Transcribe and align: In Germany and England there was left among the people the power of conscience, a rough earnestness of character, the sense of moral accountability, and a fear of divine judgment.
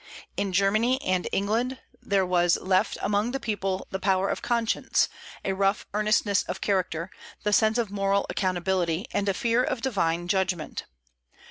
In 0.35 0.51
Germany 0.51 0.99
and 1.03 1.27
England 1.31 1.77
there 2.01 2.25
was 2.25 2.57
left 2.57 2.97
among 3.03 3.33
the 3.33 3.39
people 3.39 3.85
the 3.91 3.99
power 3.99 4.29
of 4.29 4.41
conscience, 4.41 5.07
a 5.45 5.53
rough 5.53 5.85
earnestness 5.93 6.41
of 6.41 6.59
character, 6.59 7.11
the 7.43 7.53
sense 7.53 7.77
of 7.77 7.91
moral 7.91 8.25
accountability, 8.27 9.05
and 9.11 9.29
a 9.29 9.35
fear 9.35 9.63
of 9.63 9.79
divine 9.81 10.27
judgment. 10.27 10.85